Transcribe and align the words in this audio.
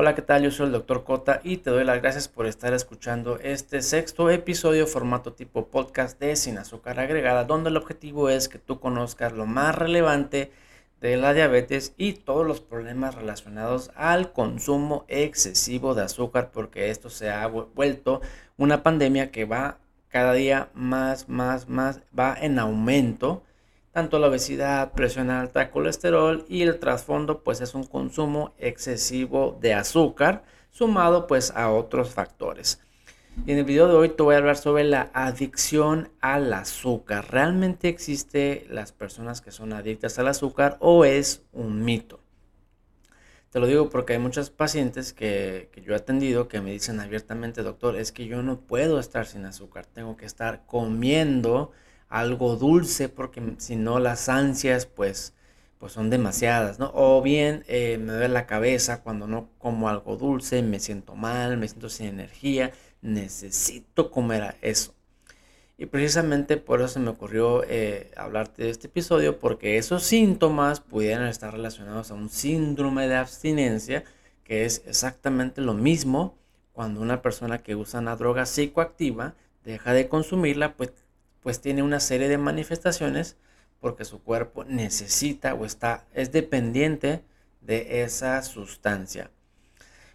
Hola, 0.00 0.14
¿qué 0.14 0.22
tal? 0.22 0.42
Yo 0.42 0.50
soy 0.50 0.64
el 0.64 0.72
Dr. 0.72 1.04
Cota 1.04 1.42
y 1.44 1.58
te 1.58 1.68
doy 1.68 1.84
las 1.84 2.00
gracias 2.00 2.26
por 2.26 2.46
estar 2.46 2.72
escuchando 2.72 3.38
este 3.38 3.82
sexto 3.82 4.30
episodio 4.30 4.86
formato 4.86 5.34
tipo 5.34 5.66
podcast 5.66 6.18
de 6.18 6.36
Sin 6.36 6.56
Azúcar 6.56 6.98
Agregada, 6.98 7.44
donde 7.44 7.68
el 7.68 7.76
objetivo 7.76 8.30
es 8.30 8.48
que 8.48 8.58
tú 8.58 8.80
conozcas 8.80 9.34
lo 9.34 9.44
más 9.44 9.74
relevante 9.74 10.52
de 11.02 11.18
la 11.18 11.34
diabetes 11.34 11.92
y 11.98 12.14
todos 12.14 12.46
los 12.46 12.62
problemas 12.62 13.14
relacionados 13.14 13.90
al 13.94 14.32
consumo 14.32 15.04
excesivo 15.06 15.94
de 15.94 16.04
azúcar, 16.04 16.50
porque 16.50 16.88
esto 16.88 17.10
se 17.10 17.28
ha 17.28 17.46
vuelto 17.46 18.22
una 18.56 18.82
pandemia 18.82 19.30
que 19.30 19.44
va 19.44 19.80
cada 20.08 20.32
día 20.32 20.70
más, 20.72 21.28
más, 21.28 21.68
más, 21.68 22.00
va 22.18 22.34
en 22.40 22.58
aumento 22.58 23.42
tanto 23.92 24.18
la 24.18 24.28
obesidad, 24.28 24.92
presión 24.92 25.30
alta, 25.30 25.70
colesterol 25.70 26.44
y 26.48 26.62
el 26.62 26.78
trasfondo 26.78 27.42
pues 27.42 27.60
es 27.60 27.74
un 27.74 27.84
consumo 27.84 28.54
excesivo 28.58 29.58
de 29.60 29.74
azúcar 29.74 30.44
sumado 30.70 31.26
pues 31.26 31.50
a 31.52 31.70
otros 31.70 32.10
factores. 32.10 32.80
Y 33.46 33.52
en 33.52 33.58
el 33.58 33.64
video 33.64 33.88
de 33.88 33.94
hoy 33.94 34.08
te 34.10 34.22
voy 34.22 34.34
a 34.34 34.38
hablar 34.38 34.56
sobre 34.56 34.84
la 34.84 35.10
adicción 35.14 36.10
al 36.20 36.52
azúcar. 36.52 37.30
¿Realmente 37.30 37.88
existe 37.88 38.66
las 38.68 38.92
personas 38.92 39.40
que 39.40 39.50
son 39.50 39.72
adictas 39.72 40.18
al 40.18 40.28
azúcar 40.28 40.76
o 40.80 41.04
es 41.04 41.42
un 41.52 41.84
mito? 41.84 42.20
Te 43.50 43.58
lo 43.58 43.66
digo 43.66 43.90
porque 43.90 44.12
hay 44.12 44.18
muchos 44.20 44.50
pacientes 44.50 45.12
que, 45.12 45.70
yo 45.84 45.94
he 45.94 45.96
atendido 45.96 46.46
que 46.46 46.60
me 46.60 46.70
dicen 46.70 47.00
abiertamente, 47.00 47.62
doctor, 47.62 47.96
es 47.96 48.12
que 48.12 48.26
yo 48.26 48.42
no 48.42 48.60
puedo 48.60 49.00
estar 49.00 49.26
sin 49.26 49.44
azúcar, 49.44 49.86
tengo 49.86 50.16
que 50.16 50.26
estar 50.26 50.66
comiendo 50.66 51.72
algo 52.10 52.56
dulce, 52.56 53.08
porque 53.08 53.40
si 53.58 53.76
no 53.76 54.00
las 54.00 54.28
ansias 54.28 54.84
pues, 54.84 55.32
pues 55.78 55.92
son 55.92 56.10
demasiadas, 56.10 56.78
¿no? 56.78 56.90
O 56.94 57.22
bien 57.22 57.64
eh, 57.68 57.98
me 57.98 58.12
duele 58.12 58.28
la 58.28 58.46
cabeza 58.46 59.02
cuando 59.02 59.26
no 59.26 59.48
como 59.58 59.88
algo 59.88 60.16
dulce, 60.16 60.62
me 60.62 60.80
siento 60.80 61.14
mal, 61.14 61.56
me 61.56 61.68
siento 61.68 61.88
sin 61.88 62.08
energía, 62.08 62.72
necesito 63.00 64.10
comer 64.10 64.56
eso. 64.60 64.94
Y 65.78 65.86
precisamente 65.86 66.58
por 66.58 66.80
eso 66.80 66.88
se 66.88 67.00
me 67.00 67.08
ocurrió 67.10 67.64
eh, 67.64 68.10
hablarte 68.16 68.64
de 68.64 68.70
este 68.70 68.88
episodio, 68.88 69.38
porque 69.38 69.78
esos 69.78 70.02
síntomas 70.02 70.80
pudieran 70.80 71.26
estar 71.26 71.52
relacionados 71.54 72.10
a 72.10 72.14
un 72.14 72.28
síndrome 72.28 73.08
de 73.08 73.16
abstinencia, 73.16 74.04
que 74.44 74.66
es 74.66 74.82
exactamente 74.86 75.62
lo 75.62 75.74
mismo 75.74 76.36
cuando 76.72 77.00
una 77.00 77.22
persona 77.22 77.62
que 77.62 77.76
usa 77.76 78.00
una 78.00 78.16
droga 78.16 78.44
psicoactiva 78.46 79.34
deja 79.64 79.92
de 79.94 80.08
consumirla, 80.08 80.76
pues 80.76 80.92
pues 81.42 81.60
tiene 81.60 81.82
una 81.82 82.00
serie 82.00 82.28
de 82.28 82.38
manifestaciones 82.38 83.36
porque 83.80 84.04
su 84.04 84.22
cuerpo 84.22 84.64
necesita 84.64 85.54
o 85.54 85.64
está, 85.64 86.06
es 86.12 86.32
dependiente 86.32 87.22
de 87.62 88.02
esa 88.02 88.42
sustancia. 88.42 89.30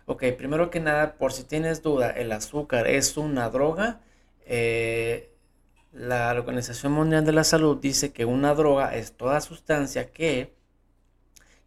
Ok, 0.06 0.24
primero 0.38 0.70
que 0.70 0.80
nada, 0.80 1.16
por 1.18 1.34
si 1.34 1.44
tienes 1.44 1.82
duda, 1.82 2.12
el 2.12 2.32
azúcar 2.32 2.86
es 2.88 3.18
una 3.18 3.50
droga. 3.50 4.02
Eh, 4.46 5.32
la 5.92 6.32
Organización 6.32 6.92
Mundial 6.92 7.26
de 7.26 7.32
la 7.32 7.44
Salud 7.44 7.78
dice 7.78 8.12
que 8.12 8.26
una 8.26 8.54
droga 8.54 8.96
es 8.96 9.14
toda 9.14 9.42
sustancia 9.42 10.12
que, 10.12 10.54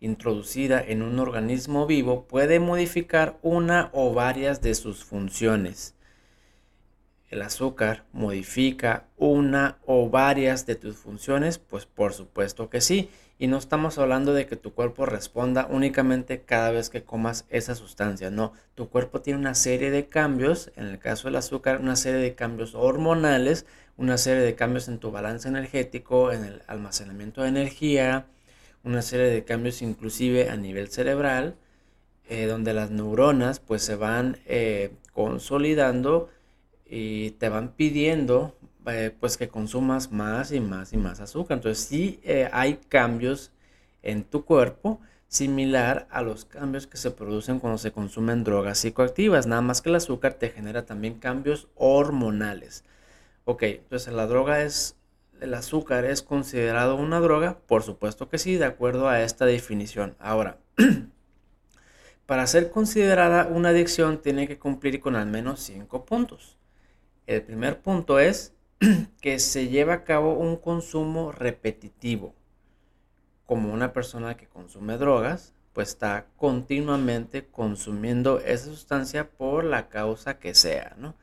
introducida 0.00 0.80
en 0.80 1.02
un 1.02 1.18
organismo 1.18 1.86
vivo, 1.86 2.28
puede 2.28 2.60
modificar 2.60 3.38
una 3.42 3.90
o 3.92 4.14
varias 4.14 4.62
de 4.62 4.76
sus 4.76 5.04
funciones 5.04 5.97
el 7.28 7.42
azúcar 7.42 8.04
modifica 8.12 9.04
una 9.16 9.78
o 9.86 10.08
varias 10.08 10.66
de 10.66 10.74
tus 10.74 10.96
funciones? 10.96 11.58
Pues 11.58 11.86
por 11.86 12.12
supuesto 12.12 12.70
que 12.70 12.80
sí. 12.80 13.10
Y 13.40 13.46
no 13.46 13.56
estamos 13.56 13.98
hablando 13.98 14.34
de 14.34 14.46
que 14.46 14.56
tu 14.56 14.72
cuerpo 14.72 15.06
responda 15.06 15.68
únicamente 15.70 16.42
cada 16.42 16.72
vez 16.72 16.90
que 16.90 17.04
comas 17.04 17.46
esa 17.50 17.76
sustancia. 17.76 18.30
No, 18.30 18.52
tu 18.74 18.88
cuerpo 18.88 19.20
tiene 19.20 19.38
una 19.38 19.54
serie 19.54 19.92
de 19.92 20.08
cambios, 20.08 20.72
en 20.74 20.86
el 20.86 20.98
caso 20.98 21.28
del 21.28 21.36
azúcar, 21.36 21.80
una 21.80 21.94
serie 21.94 22.20
de 22.20 22.34
cambios 22.34 22.74
hormonales, 22.74 23.64
una 23.96 24.18
serie 24.18 24.42
de 24.42 24.56
cambios 24.56 24.88
en 24.88 24.98
tu 24.98 25.12
balance 25.12 25.46
energético, 25.48 26.32
en 26.32 26.44
el 26.44 26.62
almacenamiento 26.66 27.42
de 27.42 27.48
energía, 27.48 28.26
una 28.82 29.02
serie 29.02 29.26
de 29.26 29.44
cambios 29.44 29.82
inclusive 29.82 30.50
a 30.50 30.56
nivel 30.56 30.88
cerebral, 30.88 31.56
eh, 32.28 32.46
donde 32.46 32.74
las 32.74 32.90
neuronas 32.90 33.60
pues 33.60 33.82
se 33.82 33.96
van 33.96 34.38
eh, 34.46 34.92
consolidando 35.12 36.28
y 36.88 37.32
te 37.32 37.48
van 37.48 37.72
pidiendo 37.72 38.56
eh, 38.86 39.14
pues 39.18 39.36
que 39.36 39.48
consumas 39.48 40.10
más 40.10 40.52
y 40.52 40.60
más 40.60 40.92
y 40.92 40.96
más 40.96 41.20
azúcar. 41.20 41.58
Entonces 41.58 41.84
sí 41.84 42.20
eh, 42.22 42.48
hay 42.52 42.78
cambios 42.88 43.52
en 44.02 44.24
tu 44.24 44.44
cuerpo 44.44 45.00
similar 45.28 46.08
a 46.10 46.22
los 46.22 46.46
cambios 46.46 46.86
que 46.86 46.96
se 46.96 47.10
producen 47.10 47.60
cuando 47.60 47.78
se 47.78 47.92
consumen 47.92 48.44
drogas 48.44 48.78
psicoactivas, 48.78 49.46
nada 49.46 49.60
más 49.60 49.82
que 49.82 49.90
el 49.90 49.96
azúcar 49.96 50.34
te 50.34 50.48
genera 50.48 50.86
también 50.86 51.18
cambios 51.18 51.68
hormonales. 51.74 52.84
Ok, 53.44 53.62
entonces 53.64 54.12
la 54.14 54.26
droga 54.26 54.62
es, 54.62 54.96
el 55.40 55.54
azúcar 55.54 56.04
es 56.06 56.22
considerado 56.22 56.96
una 56.96 57.20
droga, 57.20 57.58
por 57.66 57.82
supuesto 57.82 58.28
que 58.28 58.38
sí, 58.38 58.56
de 58.56 58.64
acuerdo 58.64 59.08
a 59.08 59.22
esta 59.22 59.44
definición. 59.44 60.16
Ahora, 60.18 60.58
para 62.26 62.46
ser 62.46 62.70
considerada 62.70 63.46
una 63.46 63.70
adicción 63.70 64.22
tiene 64.22 64.48
que 64.48 64.58
cumplir 64.58 65.00
con 65.00 65.16
al 65.16 65.26
menos 65.26 65.60
5 65.60 66.04
puntos. 66.06 66.56
El 67.28 67.42
primer 67.42 67.82
punto 67.82 68.18
es 68.18 68.54
que 69.20 69.38
se 69.38 69.68
lleva 69.68 69.92
a 69.92 70.04
cabo 70.04 70.32
un 70.32 70.56
consumo 70.56 71.30
repetitivo. 71.30 72.34
Como 73.44 73.70
una 73.70 73.92
persona 73.92 74.38
que 74.38 74.46
consume 74.46 74.96
drogas, 74.96 75.52
pues 75.74 75.90
está 75.90 76.24
continuamente 76.38 77.44
consumiendo 77.44 78.40
esa 78.40 78.64
sustancia 78.64 79.28
por 79.28 79.64
la 79.64 79.90
causa 79.90 80.38
que 80.38 80.54
sea, 80.54 80.96
¿no? 80.96 81.14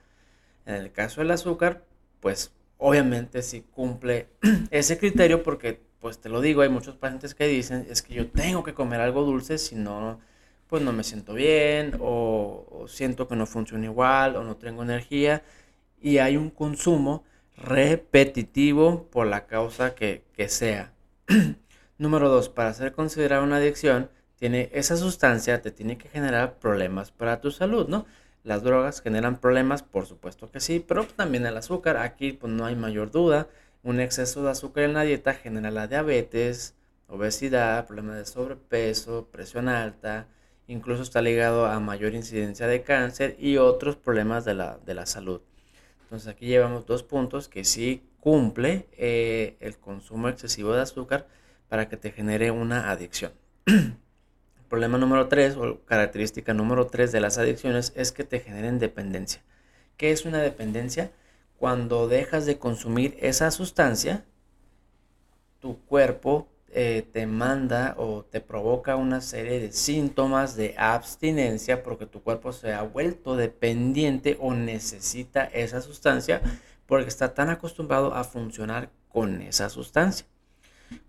En 0.67 0.75
el 0.75 0.91
caso 0.91 1.21
del 1.21 1.31
azúcar, 1.31 1.83
pues 2.19 2.53
obviamente 2.77 3.41
sí 3.41 3.65
cumple 3.71 4.27
ese 4.69 4.99
criterio 4.99 5.41
porque, 5.41 5.81
pues 6.01 6.19
te 6.19 6.29
lo 6.29 6.39
digo, 6.39 6.61
hay 6.61 6.69
muchos 6.69 6.97
pacientes 6.97 7.33
que 7.33 7.47
dicen, 7.47 7.87
es 7.89 8.03
que 8.03 8.13
yo 8.13 8.29
tengo 8.29 8.63
que 8.63 8.75
comer 8.75 9.01
algo 9.01 9.23
dulce, 9.23 9.57
si 9.57 9.73
no, 9.73 10.19
pues 10.67 10.83
no 10.83 10.93
me 10.93 11.03
siento 11.03 11.33
bien 11.33 11.97
o, 11.99 12.67
o 12.69 12.87
siento 12.87 13.27
que 13.27 13.35
no 13.35 13.47
funciona 13.47 13.85
igual 13.85 14.35
o 14.35 14.43
no 14.43 14.55
tengo 14.57 14.83
energía 14.83 15.41
y 16.01 16.17
hay 16.19 16.37
un 16.37 16.49
consumo 16.49 17.23
repetitivo 17.57 19.07
por 19.09 19.27
la 19.27 19.47
causa 19.47 19.95
que, 19.95 20.23
sea. 20.47 20.93
Número 21.97 22.29
dos, 22.29 22.49
para 22.49 22.73
ser 22.73 22.91
considerada 22.93 23.41
una 23.41 23.57
adicción, 23.57 24.09
tiene 24.37 24.69
esa 24.73 24.97
sustancia 24.97 25.61
te 25.61 25.71
tiene 25.71 25.97
que 25.97 26.09
generar 26.09 26.59
problemas 26.59 27.11
para 27.11 27.39
tu 27.39 27.51
salud, 27.51 27.87
¿no? 27.87 28.05
Las 28.43 28.63
drogas 28.63 29.01
generan 29.01 29.39
problemas, 29.39 29.81
por 29.81 30.05
supuesto 30.05 30.51
que 30.51 30.59
sí, 30.59 30.83
pero 30.85 31.05
también 31.05 31.45
el 31.45 31.57
azúcar, 31.57 31.97
aquí 31.97 32.33
pues 32.33 32.53
no 32.53 32.65
hay 32.65 32.75
mayor 32.75 33.11
duda. 33.11 33.47
Un 33.81 33.99
exceso 33.99 34.43
de 34.43 34.51
azúcar 34.51 34.83
en 34.83 34.93
la 34.93 35.03
dieta 35.03 35.33
genera 35.33 35.71
la 35.71 35.87
diabetes, 35.87 36.75
obesidad, 37.07 37.87
problemas 37.87 38.17
de 38.17 38.25
sobrepeso, 38.25 39.27
presión 39.31 39.69
alta, 39.69 40.27
incluso 40.67 41.03
está 41.03 41.21
ligado 41.21 41.65
a 41.65 41.79
mayor 41.79 42.13
incidencia 42.13 42.67
de 42.67 42.83
cáncer 42.83 43.35
y 43.39 43.57
otros 43.57 43.95
problemas 43.95 44.45
de 44.45 44.53
la, 44.55 44.77
de 44.85 44.93
la 44.93 45.05
salud. 45.05 45.41
Entonces 46.15 46.33
aquí 46.33 46.45
llevamos 46.45 46.85
dos 46.85 47.03
puntos 47.03 47.49
que 47.49 47.65
sí 47.65 48.01
cumple 48.21 48.87
eh, 48.93 49.57
el 49.59 49.75
consumo 49.75 50.29
excesivo 50.29 50.71
de 50.71 50.81
azúcar 50.81 51.27
para 51.67 51.89
que 51.89 51.97
te 51.97 52.09
genere 52.13 52.51
una 52.51 52.89
adicción. 52.89 53.33
Problema 54.69 54.97
número 54.97 55.27
tres 55.27 55.57
o 55.57 55.83
característica 55.83 56.53
número 56.53 56.87
tres 56.87 57.11
de 57.11 57.19
las 57.19 57.37
adicciones 57.37 57.91
es 57.97 58.13
que 58.13 58.23
te 58.23 58.39
generen 58.39 58.79
dependencia. 58.79 59.41
¿Qué 59.97 60.11
es 60.11 60.23
una 60.23 60.39
dependencia? 60.39 61.11
Cuando 61.57 62.07
dejas 62.07 62.45
de 62.45 62.59
consumir 62.59 63.17
esa 63.19 63.51
sustancia, 63.51 64.23
tu 65.59 65.81
cuerpo 65.81 66.47
eh, 66.77 67.07
te 67.09 67.25
manda 67.25 67.95
o 67.97 68.25
te 68.25 68.41
provoca 68.41 68.97
una 68.97 69.21
serie 69.21 69.61
de 69.61 69.71
síntomas 69.71 70.57
de 70.57 70.75
abstinencia 70.77 71.83
porque 71.83 72.05
tu 72.05 72.21
cuerpo 72.21 72.51
se 72.51 72.73
ha 72.73 72.81
vuelto 72.81 73.37
dependiente 73.37 74.37
o 74.41 74.53
necesita 74.53 75.45
esa 75.45 75.79
sustancia 75.79 76.41
porque 76.85 77.07
está 77.07 77.33
tan 77.33 77.49
acostumbrado 77.49 78.13
a 78.13 78.25
funcionar 78.25 78.89
con 79.07 79.41
esa 79.41 79.69
sustancia. 79.69 80.27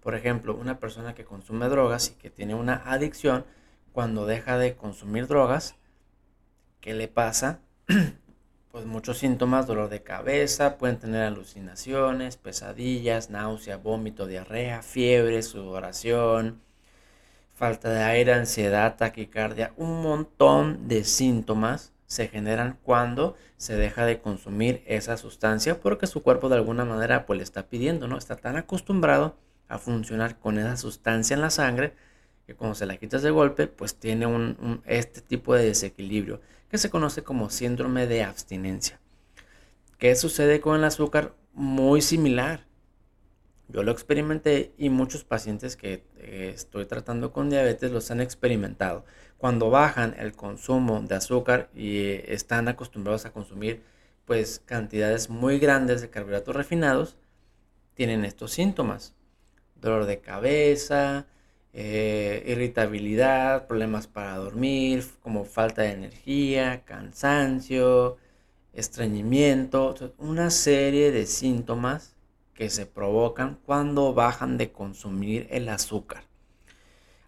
Por 0.00 0.14
ejemplo, 0.14 0.55
una 0.55 0.79
persona 0.79 1.17
que 1.17 1.25
consume 1.25 1.69
drogas 1.69 2.11
y 2.11 2.14
que 2.14 2.31
tiene 2.31 2.55
una 2.55 2.82
adicción, 2.87 3.44
cuando 3.90 4.25
deja 4.25 4.58
de 4.58 4.76
consumir 4.76 5.26
drogas, 5.26 5.75
¿qué 6.81 6.94
le 6.94 7.08
pasa? 7.08 7.58
pues 8.76 8.84
muchos 8.84 9.17
síntomas, 9.17 9.67
dolor 9.67 9.88
de 9.88 10.02
cabeza, 10.02 10.76
pueden 10.76 10.99
tener 10.99 11.23
alucinaciones, 11.23 12.37
pesadillas, 12.37 13.31
náusea, 13.31 13.78
vómito, 13.78 14.26
diarrea, 14.26 14.82
fiebre, 14.82 15.43
sudoración, 15.43 16.61
falta 17.55 17.88
de 17.88 18.02
aire, 18.02 18.34
ansiedad, 18.34 18.96
taquicardia, 18.99 19.73
un 19.78 20.02
montón 20.02 20.88
de 20.88 21.05
síntomas 21.05 21.94
se 22.05 22.28
generan 22.28 22.78
cuando 22.82 23.34
se 23.56 23.76
deja 23.76 24.05
de 24.05 24.20
consumir 24.20 24.82
esa 24.87 25.17
sustancia 25.17 25.81
porque 25.81 26.06
su 26.06 26.23
cuerpo 26.23 26.50
de 26.50 26.56
alguna 26.56 26.84
manera 26.84 27.25
pues 27.25 27.38
le 27.38 27.44
está 27.44 27.69
pidiendo, 27.69 28.08
¿no? 28.08 28.19
Está 28.19 28.37
tan 28.37 28.58
acostumbrado 28.58 29.37
a 29.69 29.78
funcionar 29.78 30.38
con 30.38 30.58
esa 30.58 30.76
sustancia 30.76 31.32
en 31.32 31.40
la 31.40 31.49
sangre 31.49 31.94
que 32.46 32.55
cuando 32.55 32.75
se 32.75 32.84
la 32.84 32.99
quitas 32.99 33.23
de 33.23 33.31
golpe, 33.31 33.69
pues 33.69 33.96
tiene 33.96 34.26
un, 34.26 34.82
este 34.84 35.23
tipo 35.23 35.55
de 35.55 35.64
desequilibrio 35.64 36.43
que 36.70 36.78
se 36.78 36.90
conoce 36.90 37.22
como 37.22 37.50
síndrome 37.50 38.06
de 38.06 38.22
abstinencia. 38.22 39.00
¿Qué 39.98 40.14
sucede 40.14 40.60
con 40.60 40.76
el 40.76 40.84
azúcar? 40.84 41.34
Muy 41.52 42.02
similar. 42.02 42.66
Yo 43.68 43.82
lo 43.82 43.90
experimenté 43.90 44.72
y 44.78 44.90
muchos 44.90 45.24
pacientes 45.24 45.76
que 45.76 46.04
eh, 46.18 46.52
estoy 46.54 46.86
tratando 46.86 47.32
con 47.32 47.50
diabetes 47.50 47.90
los 47.90 48.10
han 48.10 48.20
experimentado. 48.20 49.04
Cuando 49.38 49.70
bajan 49.70 50.14
el 50.18 50.32
consumo 50.32 51.00
de 51.02 51.14
azúcar 51.14 51.68
y 51.74 51.98
eh, 51.98 52.24
están 52.34 52.68
acostumbrados 52.68 53.26
a 53.26 53.32
consumir 53.32 53.82
pues 54.24 54.60
cantidades 54.64 55.30
muy 55.30 55.58
grandes 55.58 56.00
de 56.00 56.10
carbohidratos 56.10 56.54
refinados, 56.54 57.16
tienen 57.94 58.24
estos 58.24 58.52
síntomas. 58.52 59.14
Dolor 59.76 60.06
de 60.06 60.20
cabeza, 60.20 61.26
eh, 61.78 62.43
irritabilidad, 62.46 63.67
problemas 63.67 64.06
para 64.06 64.37
dormir, 64.37 65.05
como 65.23 65.44
falta 65.44 65.82
de 65.82 65.93
energía, 65.93 66.82
cansancio, 66.87 68.17
estreñimiento, 68.73 69.94
una 70.17 70.49
serie 70.49 71.12
de 71.12 71.26
síntomas 71.26 72.17
que 72.55 72.70
se 72.70 72.87
provocan 72.87 73.58
cuando 73.67 74.14
bajan 74.14 74.56
de 74.56 74.73
consumir 74.73 75.49
el 75.50 75.69
azúcar. 75.69 76.23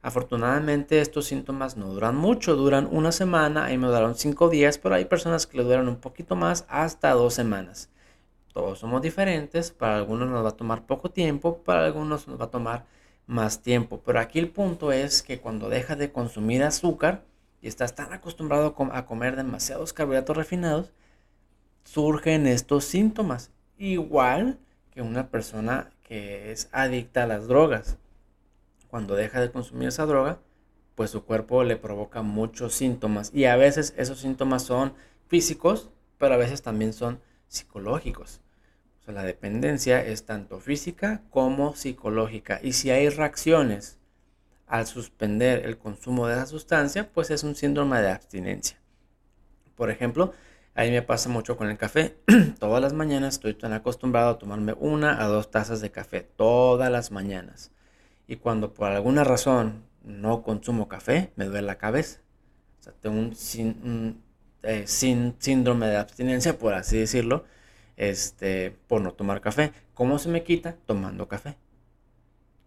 Afortunadamente 0.00 1.03
estos 1.03 1.27
síntomas 1.27 1.77
no 1.77 1.89
duran 1.89 2.17
mucho, 2.17 2.56
duran 2.56 2.89
una 2.91 3.12
semana, 3.12 3.67
ahí 3.67 3.77
me 3.77 3.89
duraron 3.89 4.15
cinco 4.15 4.49
días, 4.49 4.79
pero 4.79 4.95
hay 4.95 5.05
personas 5.05 5.47
que 5.47 5.59
le 5.59 5.65
duran 5.65 5.89
un 5.89 5.97
poquito 5.97 6.37
más, 6.37 6.65
hasta 6.71 7.11
dos 7.11 7.35
semanas. 7.35 7.91
Todos 8.55 8.79
somos 8.79 9.03
diferentes, 9.03 9.73
para 9.73 9.97
algunos 9.97 10.31
nos 10.31 10.43
va 10.43 10.49
a 10.49 10.56
tomar 10.56 10.87
poco 10.87 11.11
tiempo, 11.11 11.59
para 11.59 11.85
algunos 11.85 12.27
nos 12.27 12.41
va 12.41 12.47
a 12.47 12.50
tomar 12.50 12.98
más 13.29 13.63
tiempo. 13.63 14.03
Pero 14.05 14.19
aquí 14.19 14.41
el 14.41 14.49
punto 14.49 14.91
es 14.91 15.23
que 15.23 15.39
cuando 15.39 15.69
dejas 15.69 15.99
de 15.99 16.11
consumir 16.11 16.65
azúcar 16.65 17.23
y 17.63 17.69
estás 17.69 17.95
tan 17.95 18.13
acostumbrado 18.13 18.75
a 18.93 19.07
comer 19.07 19.37
demasiados 19.37 19.93
carbohidratos 19.93 20.37
refinados, 20.37 20.93
surgen 21.85 22.47
estos 22.49 22.85
síntomas. 22.85 23.53
Igual 23.77 24.59
que 24.91 25.03
una 25.03 25.29
persona 25.29 25.91
que 26.03 26.51
es 26.51 26.69
adicta 26.73 27.25
a 27.25 27.27
las 27.29 27.47
drogas. 27.47 27.99
Cuando 28.89 29.15
deja 29.15 29.41
de 29.41 29.53
consumir 29.53 29.89
esa 29.89 30.07
droga, 30.07 30.41
pues 30.95 31.11
su 31.11 31.25
cuerpo 31.25 31.63
le 31.63 31.77
provoca 31.77 32.23
muchos 32.23 32.75
síntomas. 32.75 33.31
Y 33.35 33.45
a 33.45 33.57
veces 33.57 33.95
esos 33.99 34.21
síntomas 34.21 34.63
son 34.63 34.95
físicos, 35.29 35.91
pero 36.17 36.35
a 36.35 36.39
veces 36.39 36.63
también 36.63 36.93
son 36.95 37.21
psicológicos 37.47 38.41
la 39.13 39.23
dependencia 39.23 40.05
es 40.05 40.25
tanto 40.25 40.61
física 40.61 41.23
como 41.31 41.75
psicológica. 41.75 42.61
Y 42.63 42.73
si 42.73 42.91
hay 42.91 43.09
reacciones 43.09 43.99
al 44.67 44.87
suspender 44.87 45.65
el 45.65 45.79
consumo 45.79 46.27
de 46.27 46.35
esa 46.35 46.47
sustancia, 46.47 47.11
pues 47.13 47.31
es 47.31 47.43
un 47.43 47.55
síndrome 47.55 48.01
de 48.01 48.11
abstinencia. 48.11 48.79
Por 49.77 49.91
ejemplo, 49.91 50.33
ahí 50.75 50.91
me 50.91 51.03
pasa 51.03 51.29
mucho 51.29 51.57
con 51.57 51.69
el 51.71 51.79
café. 51.79 52.17
todas 52.59 52.83
las 52.83 52.93
mañanas 52.93 53.35
estoy 53.35 53.55
tan 53.55 53.73
acostumbrado 53.73 54.31
a 54.31 54.39
tomarme 54.39 54.75
una 54.79 55.23
a 55.23 55.27
dos 55.27 55.51
tazas 55.51 55.81
de 55.81 55.91
café, 55.91 56.21
todas 56.21 56.91
las 56.91 57.11
mañanas. 57.11 57.73
Y 58.27 58.37
cuando 58.37 58.75
por 58.75 58.91
alguna 58.91 59.25
razón 59.25 59.85
no 60.03 60.43
consumo 60.43 60.89
café, 60.89 61.33
me 61.37 61.47
duele 61.47 61.67
la 61.67 61.79
cabeza. 61.79 62.21
Tengo 63.01 63.19
un, 63.19 64.23
eh, 64.63 64.87
síndrome 64.87 65.87
de 65.87 65.97
abstinencia, 65.97 66.59
por 66.59 66.75
así 66.75 66.99
decirlo 66.99 67.45
este, 67.99 68.75
por 68.87 69.03
no 69.03 69.12
tomar 69.12 69.43
café. 69.43 69.73
¿Cómo 69.93 70.19
se 70.19 70.31
me 70.31 70.45
quita? 70.45 70.77
Tomando 70.87 71.29
café. 71.29 71.59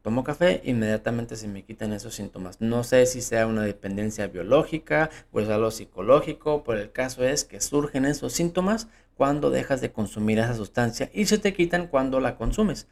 Tomo 0.04 0.24
café, 0.24 0.62
inmediatamente 0.66 1.36
se 1.36 1.48
me 1.48 1.63
quitan 1.63 1.94
esos 1.94 2.16
síntomas. 2.16 2.60
No 2.60 2.83
sé 2.83 3.06
si 3.06 3.22
sea 3.22 3.48
una 3.48 3.63
dependencia 3.63 4.28
biológica 4.28 5.10
o 5.31 5.39
es 5.39 5.50
algo 5.50 5.72
psicológico, 5.72 6.63
pero 6.63 6.80
el 6.80 6.92
caso 6.92 7.24
es 7.24 7.45
que 7.45 7.62
surgen 7.62 8.06
esos 8.06 8.33
síntomas 8.33 8.88
cuando 9.16 9.51
dejas 9.51 9.80
de 9.80 9.92
consumir 9.92 10.39
esa 10.39 10.56
sustancia 10.56 11.10
y 11.13 11.28
se 11.28 11.38
te 11.38 11.54
quitan 11.54 11.88
cuando 11.88 12.19
la 12.19 12.36
consumes. 12.36 12.88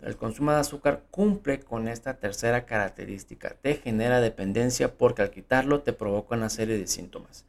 El 0.00 0.16
consumo 0.16 0.52
de 0.52 0.58
azúcar 0.58 1.04
cumple 1.10 1.60
con 1.60 1.88
esta 1.88 2.14
tercera 2.18 2.64
característica. 2.64 3.56
Te 3.60 3.74
genera 3.74 4.20
dependencia 4.20 4.96
porque 4.96 5.22
al 5.22 5.30
quitarlo 5.30 5.82
te 5.82 5.92
provoca 5.92 6.36
una 6.36 6.48
serie 6.48 6.78
de 6.78 6.86
síntomas. 6.86 7.44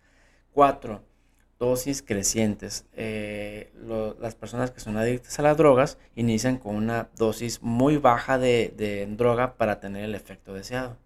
4 0.53 1.12
dosis 1.59 2.01
crecientes. 2.01 2.85
Eh, 2.93 3.71
las 4.19 4.35
personas 4.35 4.71
que 4.71 4.79
son 4.79 4.97
adictas 4.97 5.39
a 5.39 5.43
las 5.43 5.57
drogas 5.57 5.97
inician 6.15 6.57
con 6.57 6.75
una 6.75 7.09
dosis 7.15 7.61
muy 7.61 7.97
baja 7.97 8.37
de, 8.37 9.07
droga 9.17 9.55
para 9.55 9.79
tener 9.79 10.03
el 10.03 10.15
efecto 10.15 10.53
deseado. 10.53 10.97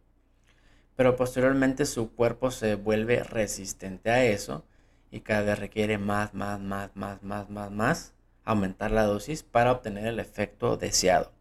Pero 0.96 1.16
posteriormente 1.16 1.86
su 1.86 2.12
cuerpo 2.12 2.52
se 2.52 2.76
vuelve 2.76 3.24
resistente 3.24 4.10
a 4.10 4.26
eso 4.26 4.66
y 5.12 5.22
cada 5.22 5.44
vez 5.44 5.60
requiere 5.60 5.98
más, 5.98 6.34
más, 6.34 6.60
más, 6.60 6.96
más, 6.96 7.22
más, 7.24 7.50
más, 7.50 7.72
más, 7.72 8.14
aumentar 8.44 8.92
la 8.92 9.04
dosis 9.04 9.44
para 9.44 9.72
obtener 9.72 10.08
el 10.08 10.20
efecto 10.20 10.78
deseado. 10.78 11.32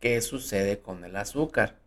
¿Qué 0.00 0.20
sucede 0.20 0.78
con 0.78 1.04
el 1.04 1.16
azúcar? 1.16 1.77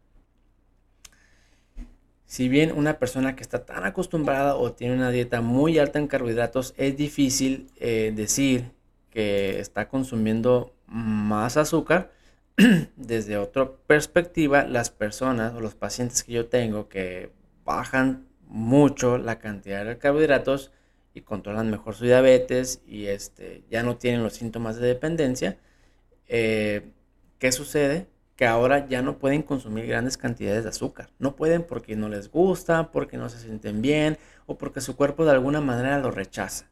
Si 2.31 2.47
bien 2.47 2.71
una 2.71 2.97
persona 2.97 3.35
que 3.35 3.41
está 3.41 3.65
tan 3.65 3.83
acostumbrada 3.83 4.55
o 4.55 4.71
tiene 4.71 4.95
una 4.95 5.11
dieta 5.11 5.41
muy 5.41 5.77
alta 5.79 5.99
en 5.99 6.07
carbohidratos, 6.07 6.73
es 6.77 6.95
difícil 6.95 7.69
eh, 7.75 8.13
decir 8.15 8.71
que 9.09 9.59
está 9.59 9.89
consumiendo 9.89 10.73
más 10.87 11.57
azúcar, 11.57 12.13
desde 12.95 13.35
otra 13.35 13.73
perspectiva, 13.85 14.63
las 14.63 14.89
personas 14.91 15.53
o 15.55 15.59
los 15.59 15.75
pacientes 15.75 16.23
que 16.23 16.31
yo 16.31 16.45
tengo 16.45 16.87
que 16.87 17.31
bajan 17.65 18.29
mucho 18.47 19.17
la 19.17 19.37
cantidad 19.37 19.83
de 19.83 19.97
carbohidratos 19.97 20.71
y 21.13 21.23
controlan 21.23 21.69
mejor 21.69 21.95
su 21.95 22.05
diabetes 22.05 22.81
y 22.87 23.07
este, 23.07 23.65
ya 23.69 23.83
no 23.83 23.97
tienen 23.97 24.23
los 24.23 24.35
síntomas 24.35 24.77
de 24.77 24.87
dependencia, 24.87 25.57
eh, 26.29 26.93
¿qué 27.39 27.51
sucede? 27.51 28.07
Que 28.41 28.47
ahora 28.47 28.87
ya 28.87 29.03
no 29.03 29.19
pueden 29.19 29.43
consumir 29.43 29.85
grandes 29.85 30.17
cantidades 30.17 30.63
de 30.63 30.71
azúcar. 30.71 31.11
No 31.19 31.35
pueden 31.35 31.61
porque 31.61 31.95
no 31.95 32.09
les 32.09 32.31
gusta, 32.31 32.91
porque 32.91 33.15
no 33.15 33.29
se 33.29 33.37
sienten 33.37 33.83
bien 33.83 34.17
o 34.47 34.57
porque 34.57 34.81
su 34.81 34.95
cuerpo 34.95 35.25
de 35.25 35.29
alguna 35.29 35.61
manera 35.61 35.99
lo 35.99 36.09
rechaza. 36.09 36.65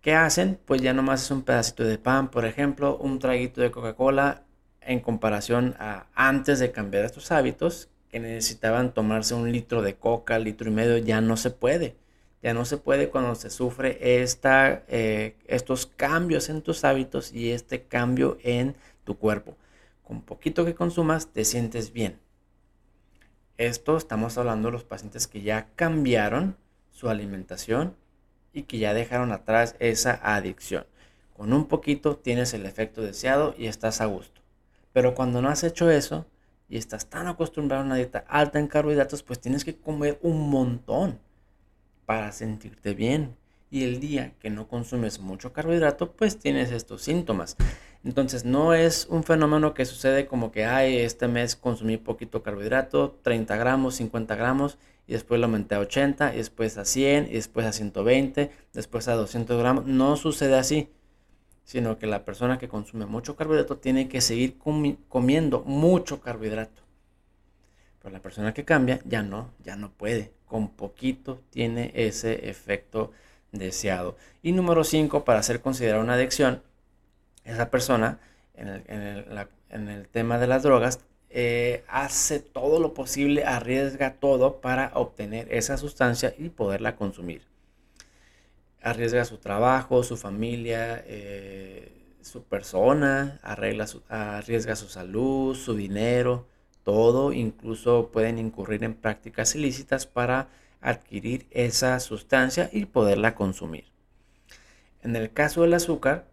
¿Qué 0.00 0.14
hacen? 0.14 0.58
Pues 0.64 0.82
ya 0.82 0.92
nomás 0.92 1.22
es 1.22 1.30
un 1.30 1.42
pedacito 1.42 1.84
de 1.84 1.98
pan, 1.98 2.28
por 2.28 2.44
ejemplo, 2.44 2.98
un 2.98 3.20
traguito 3.20 3.60
de 3.60 3.70
Coca-Cola 3.70 4.42
en 4.80 4.98
comparación 4.98 5.76
a 5.78 6.06
antes 6.16 6.58
de 6.58 6.72
cambiar 6.72 7.04
estos 7.04 7.30
hábitos, 7.30 7.88
que 8.10 8.18
necesitaban 8.18 8.94
tomarse 8.94 9.32
un 9.32 9.52
litro 9.52 9.80
de 9.80 9.94
coca, 9.94 10.40
litro 10.40 10.68
y 10.68 10.72
medio, 10.72 10.98
ya 10.98 11.20
no 11.20 11.36
se 11.36 11.52
puede. 11.52 11.94
Ya 12.42 12.52
no 12.52 12.64
se 12.64 12.78
puede 12.78 13.10
cuando 13.10 13.36
se 13.36 13.48
sufre 13.48 14.22
esta, 14.22 14.82
eh, 14.88 15.36
estos 15.46 15.86
cambios 15.86 16.48
en 16.48 16.62
tus 16.62 16.82
hábitos 16.82 17.32
y 17.32 17.52
este 17.52 17.84
cambio 17.84 18.38
en 18.42 18.74
tu 19.04 19.16
cuerpo 19.18 19.56
con 20.06 20.22
poquito 20.22 20.64
que 20.64 20.76
consumas 20.76 21.32
te 21.32 21.44
sientes 21.44 21.92
bien. 21.92 22.20
Esto 23.58 23.96
estamos 23.96 24.38
hablando 24.38 24.68
de 24.68 24.72
los 24.72 24.84
pacientes 24.84 25.26
que 25.26 25.42
ya 25.42 25.68
cambiaron 25.74 26.56
su 26.92 27.08
alimentación 27.08 27.96
y 28.52 28.62
que 28.62 28.78
ya 28.78 28.94
dejaron 28.94 29.32
atrás 29.32 29.74
esa 29.80 30.20
adicción. 30.22 30.86
Con 31.36 31.52
un 31.52 31.66
poquito 31.66 32.16
tienes 32.16 32.54
el 32.54 32.66
efecto 32.66 33.02
deseado 33.02 33.54
y 33.58 33.66
estás 33.66 34.00
a 34.00 34.06
gusto. 34.06 34.40
Pero 34.92 35.14
cuando 35.16 35.42
no 35.42 35.48
has 35.48 35.64
hecho 35.64 35.90
eso 35.90 36.24
y 36.68 36.76
estás 36.76 37.06
tan 37.06 37.26
acostumbrado 37.26 37.82
a 37.82 37.86
una 37.86 37.96
dieta 37.96 38.24
alta 38.28 38.60
en 38.60 38.68
carbohidratos, 38.68 39.24
pues 39.24 39.40
tienes 39.40 39.64
que 39.64 39.76
comer 39.76 40.20
un 40.22 40.48
montón 40.50 41.18
para 42.04 42.30
sentirte 42.30 42.94
bien. 42.94 43.36
Y 43.72 43.82
el 43.82 43.98
día 43.98 44.34
que 44.38 44.50
no 44.50 44.68
consumes 44.68 45.18
mucho 45.18 45.52
carbohidrato, 45.52 46.12
pues 46.12 46.38
tienes 46.38 46.70
estos 46.70 47.02
síntomas. 47.02 47.56
Entonces 48.06 48.44
no 48.44 48.72
es 48.72 49.08
un 49.10 49.24
fenómeno 49.24 49.74
que 49.74 49.84
sucede 49.84 50.28
como 50.28 50.52
que, 50.52 50.64
ay, 50.64 50.98
este 50.98 51.26
mes 51.26 51.56
consumí 51.56 51.96
poquito 51.96 52.40
carbohidrato, 52.40 53.18
30 53.22 53.56
gramos, 53.56 53.96
50 53.96 54.36
gramos, 54.36 54.78
y 55.08 55.14
después 55.14 55.40
lo 55.40 55.46
aumenté 55.46 55.74
a 55.74 55.80
80, 55.80 56.32
y 56.34 56.36
después 56.36 56.78
a 56.78 56.84
100, 56.84 57.26
y 57.28 57.32
después 57.32 57.66
a 57.66 57.72
120, 57.72 58.52
después 58.72 59.08
a 59.08 59.14
200 59.14 59.58
gramos. 59.58 59.86
No 59.86 60.14
sucede 60.14 60.56
así, 60.56 60.88
sino 61.64 61.98
que 61.98 62.06
la 62.06 62.24
persona 62.24 62.58
que 62.58 62.68
consume 62.68 63.06
mucho 63.06 63.34
carbohidrato 63.34 63.78
tiene 63.78 64.06
que 64.06 64.20
seguir 64.20 64.56
comiendo 65.08 65.64
mucho 65.64 66.20
carbohidrato. 66.20 66.82
Pero 68.00 68.12
la 68.12 68.22
persona 68.22 68.54
que 68.54 68.64
cambia 68.64 69.00
ya 69.04 69.24
no, 69.24 69.50
ya 69.64 69.74
no 69.74 69.90
puede. 69.90 70.30
Con 70.46 70.68
poquito 70.68 71.42
tiene 71.50 71.90
ese 71.96 72.48
efecto 72.48 73.10
deseado. 73.50 74.16
Y 74.44 74.52
número 74.52 74.84
5, 74.84 75.24
para 75.24 75.42
ser 75.42 75.60
considerada 75.60 76.04
una 76.04 76.14
adicción, 76.14 76.62
esa 77.46 77.70
persona 77.70 78.18
en 78.54 79.88
el, 79.88 80.08
tema 80.08 80.38
de 80.38 80.46
las 80.46 80.62
drogas 80.62 81.00
eh, 81.30 81.84
hace 81.88 82.40
todo 82.40 82.80
lo 82.80 82.94
posible, 82.94 83.44
arriesga 83.44 84.14
todo 84.14 84.60
para 84.60 84.92
obtener 84.94 85.52
esa 85.52 85.76
sustancia 85.76 86.34
y 86.38 86.48
poderla 86.48 86.96
consumir. 86.96 87.42
Arriesga 88.80 89.24
su 89.24 89.38
trabajo, 89.38 90.02
su 90.02 90.16
familia, 90.16 91.02
eh, 91.06 91.92
su 92.22 92.44
persona, 92.44 93.40
arriesga 93.42 94.76
su 94.76 94.88
salud, 94.88 95.54
su 95.54 95.74
dinero, 95.74 96.46
todo, 96.84 97.32
incluso 97.32 98.10
pueden 98.12 98.38
incurrir 98.38 98.84
en 98.84 98.94
prácticas 98.94 99.54
ilícitas 99.56 100.06
para 100.06 100.48
adquirir 100.80 101.46
esa 101.50 101.98
sustancia 101.98 102.70
y 102.72 102.84
poderla 102.84 103.34
consumir. 103.34 103.86
En 105.02 105.16
el 105.16 105.32
caso 105.32 105.62
del 105.62 105.74
azúcar, 105.74 106.26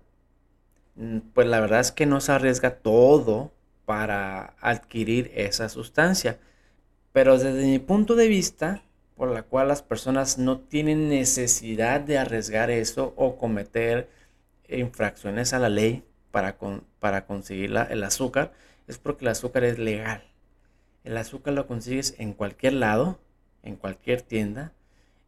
pues 1.33 1.47
la 1.47 1.59
verdad 1.59 1.79
es 1.79 1.91
que 1.91 2.05
no 2.05 2.21
se 2.21 2.31
arriesga 2.31 2.77
todo 2.77 3.51
para 3.85 4.55
adquirir 4.59 5.31
esa 5.35 5.69
sustancia. 5.69 6.39
Pero 7.11 7.37
desde 7.37 7.65
mi 7.65 7.79
punto 7.79 8.15
de 8.15 8.27
vista, 8.27 8.83
por 9.15 9.29
la 9.29 9.43
cual 9.43 9.67
las 9.67 9.81
personas 9.83 10.37
no 10.37 10.59
tienen 10.59 11.09
necesidad 11.09 12.01
de 12.01 12.17
arriesgar 12.17 12.71
eso 12.71 13.13
o 13.17 13.37
cometer 13.37 14.09
infracciones 14.67 15.53
a 15.53 15.59
la 15.59 15.69
ley 15.69 16.03
para, 16.31 16.57
para 16.99 17.25
conseguir 17.25 17.75
el 17.89 18.03
azúcar, 18.03 18.53
es 18.87 18.97
porque 18.97 19.25
el 19.25 19.29
azúcar 19.31 19.63
es 19.63 19.77
legal. 19.77 20.23
El 21.03 21.17
azúcar 21.17 21.53
lo 21.53 21.67
consigues 21.67 22.15
en 22.17 22.33
cualquier 22.33 22.73
lado, 22.73 23.19
en 23.61 23.75
cualquier 23.75 24.21
tienda, 24.21 24.73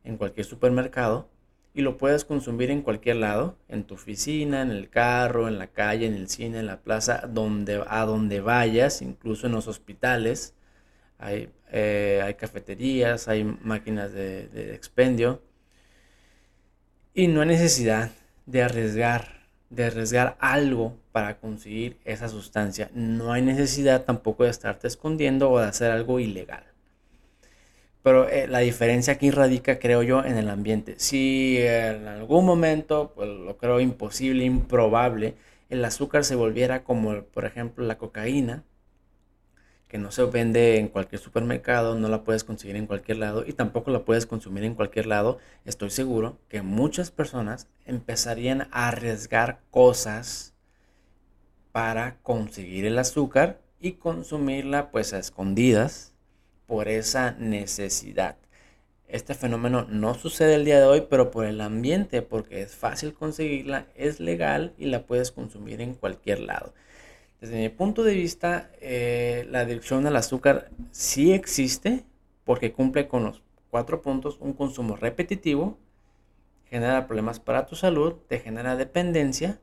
en 0.03 0.17
cualquier 0.17 0.45
supermercado 0.45 1.29
y 1.75 1.82
lo 1.82 1.98
puedes 1.98 2.24
consumir 2.24 2.72
en 2.72 2.82
cualquier 2.82 3.17
lado, 3.17 3.58
en 3.67 3.84
tu 3.84 3.96
oficina, 3.96 4.62
en 4.62 4.72
el 4.72 4.89
carro, 4.89 5.50
en 5.50 5.60
la 5.60 5.67
calle, 5.67 6.05
en 6.08 6.13
el 6.13 6.29
cine, 6.29 6.60
en 6.60 6.67
la 6.67 6.82
plaza, 6.82 7.27
donde, 7.27 7.84
a 7.86 8.05
donde 8.05 8.39
vayas, 8.39 9.01
incluso 9.01 9.48
en 9.48 9.53
los 9.53 9.67
hospitales. 9.67 10.55
Hay, 11.20 11.50
eh, 11.72 12.22
hay 12.24 12.36
cafeterías, 12.36 13.27
hay 13.27 13.44
máquinas 13.44 14.13
de, 14.13 14.48
de 14.48 14.74
expendio. 14.74 15.41
Y 17.13 17.27
no 17.27 17.41
hay 17.41 17.48
necesidad 17.48 18.12
de 18.46 18.63
arriesgar, 18.63 19.50
de 19.70 19.84
arriesgar 19.84 20.38
algo 20.39 20.98
para 21.12 21.39
conseguir 21.39 22.00
esa 22.05 22.29
sustancia. 22.29 22.89
No 22.94 23.34
hay 23.34 23.41
necesidad 23.41 24.05
tampoco 24.05 24.46
de 24.46 24.51
estarte 24.51 24.88
escondiendo 24.88 25.51
o 25.51 25.60
de 25.60 25.67
hacer 25.67 25.91
algo 25.91 26.22
ilegal. 26.22 26.63
Pero 28.05 28.29
eh, 28.29 28.45
la 28.47 28.59
diferencia 28.59 29.13
aquí 29.13 29.31
radica, 29.31 29.79
creo 29.79 30.03
yo, 30.03 30.24
en 30.24 30.38
el 30.38 30.51
ambiente. 30.51 30.93
Si 31.00 31.57
en 31.57 32.07
algún 32.07 32.45
momento, 32.45 33.13
pues 33.15 33.27
lo 33.27 33.57
creo 33.57 33.79
imposible, 33.79 34.45
improbable, 34.45 35.33
el 35.69 35.83
azúcar 35.83 36.24
se 36.24 36.35
volviera 36.35 36.83
como, 36.83 37.24
por 37.24 37.45
ejemplo, 37.45 37.83
la 37.83 37.97
cocaína, 37.97 38.63
que 39.88 39.97
no 39.97 40.12
se 40.12 40.24
vende 40.25 40.77
en 40.77 40.88
cualquier 40.88 41.19
supermercado, 41.19 41.97
no 41.97 42.07
la 42.07 42.24
puedes 42.24 42.43
conseguir 42.43 42.75
en 42.75 42.85
cualquier 42.85 43.17
lado 43.17 43.43
y 43.43 43.53
tampoco 43.53 43.89
la 43.89 44.05
puedes 44.05 44.27
consumir 44.27 44.65
en 44.65 44.75
cualquier 44.75 45.07
lado, 45.07 45.39
estoy 45.65 45.89
seguro 45.89 46.38
que 46.47 46.62
muchas 46.62 47.09
personas 47.09 47.67
empezarían 47.85 48.67
a 48.69 48.89
arriesgar 48.89 49.62
cosas 49.71 50.53
para 51.71 52.17
conseguir 52.21 52.85
el 52.85 53.00
azúcar 53.00 53.62
y 53.79 53.93
consumirla 53.93 54.91
pues 54.91 55.12
a 55.13 55.17
escondidas 55.17 56.14
por 56.65 56.88
esa 56.88 57.31
necesidad. 57.34 58.38
Este 59.07 59.36
fenómeno 59.36 59.86
no 59.88 60.15
sucede 60.15 60.55
el 60.55 60.65
día 60.65 60.79
de 60.79 60.86
hoy, 60.86 61.07
pero 61.10 61.29
por 61.29 61.45
el 61.45 61.62
ambiente, 61.62 62.22
porque 62.22 62.62
es 62.62 62.75
fácil 62.75 63.13
conseguirla, 63.13 63.88
es 63.95 64.19
legal 64.19 64.74
y 64.77 64.86
la 64.86 65.05
puedes 65.05 65.31
consumir 65.31 65.81
en 65.81 65.93
cualquier 65.93 66.39
lado. 66.39 66.74
Desde 67.39 67.57
mi 67.62 67.69
punto 67.69 68.03
de 68.03 68.13
vista, 68.13 68.72
eh, 68.81 69.45
la 69.51 69.60
adicción 69.60 70.07
al 70.07 70.15
azúcar 70.15 70.72
sí 70.91 71.34
existe 71.34 72.03
porque 72.43 72.74
cumple 72.74 73.07
con 73.07 73.24
los 73.24 73.43
cuatro 73.69 74.01
puntos. 74.01 74.38
Un 74.39 74.53
consumo 74.53 74.95
repetitivo 74.95 75.77
genera 76.65 77.05
problemas 77.07 77.39
para 77.39 77.67
tu 77.67 77.75
salud, 77.75 78.15
te 78.27 78.39
genera 78.39 78.75
dependencia, 78.75 79.60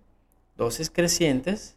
dosis 0.56 0.90
crecientes 0.90 1.76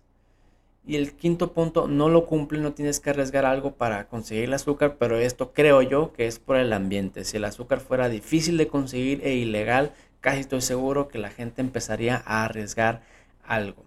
y 0.87 0.97
el 0.97 1.13
quinto 1.13 1.53
punto, 1.53 1.87
no 1.87 2.09
lo 2.09 2.25
cumple, 2.25 2.59
no 2.59 2.73
tienes 2.73 2.99
que 2.99 3.09
arriesgar 3.09 3.45
algo 3.45 3.75
para 3.75 4.07
conseguir 4.07 4.45
el 4.45 4.53
azúcar, 4.53 4.97
pero 4.99 5.17
esto 5.17 5.51
creo 5.53 5.81
yo 5.81 6.13
que 6.13 6.27
es 6.27 6.39
por 6.39 6.57
el 6.57 6.73
ambiente. 6.73 7.23
Si 7.23 7.37
el 7.37 7.45
azúcar 7.45 7.79
fuera 7.79 8.07
difícil 8.07 8.57
de 8.57 8.67
conseguir 8.67 9.21
e 9.23 9.33
ilegal, 9.35 9.93
casi 10.21 10.41
estoy 10.41 10.61
seguro 10.61 11.07
que 11.07 11.17
la 11.17 11.29
gente 11.29 11.61
empezaría 11.61 12.21
a 12.25 12.45
arriesgar 12.45 13.01
algo. 13.43 13.85